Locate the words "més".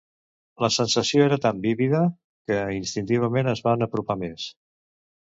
4.27-4.53